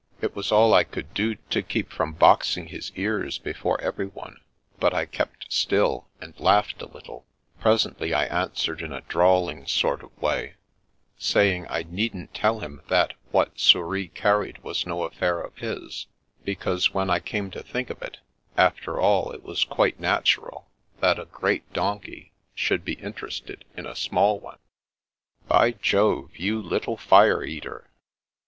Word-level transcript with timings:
It 0.19 0.35
was 0.35 0.51
all 0.51 0.73
I 0.73 0.83
could 0.83 1.13
do 1.13 1.35
to 1.35 1.61
keep 1.61 1.91
from 1.91 2.13
boxing 2.13 2.69
his 2.69 2.91
ears, 2.95 3.37
before 3.37 3.79
every 3.81 4.07
one, 4.07 4.37
but 4.79 4.95
I 4.95 5.05
kept 5.05 5.53
still, 5.53 6.07
and 6.19 6.33
laughed 6.39 6.81
a 6.81 6.87
little; 6.91 7.27
presently 7.59 8.11
I 8.11 8.25
answered 8.25 8.81
in 8.81 8.91
a 8.91 9.01
drawling 9.01 9.67
sort 9.67 10.01
of 10.01 10.19
way, 10.19 10.55
saying 11.19 11.67
I 11.69 11.83
needn't 11.83 12.33
tdl 12.33 12.63
him 12.63 12.81
that 12.87 13.13
what 13.29 13.59
Souris 13.59 14.09
carried 14.15 14.63
was 14.63 14.87
no 14.87 15.03
affair 15.03 15.39
of 15.39 15.55
his, 15.59 16.07
because 16.43 16.95
when 16.95 17.11
I 17.11 17.19
came 17.19 17.51
to 17.51 17.61
think 17.61 17.91
of 17.91 18.01
it, 18.01 18.17
after 18.57 18.99
all 18.99 19.31
it 19.31 19.43
was 19.43 19.65
quite 19.65 19.99
natural 19.99 20.71
that 20.99 21.19
a 21.19 21.25
great 21.25 21.71
donkey 21.73 22.31
should 22.55 22.83
be 22.83 22.93
interested 22.93 23.65
in 23.77 23.85
a 23.85 23.95
small 23.95 24.39
one."" 24.39 24.57
By 25.47 25.73
Jove, 25.73 26.35
you 26.37 26.59
little 26.59 26.97
fire 26.97 27.43
eater! 27.43 27.91